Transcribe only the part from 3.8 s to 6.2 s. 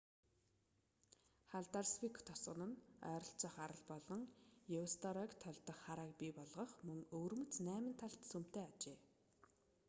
болох еусторойг тольдох харааг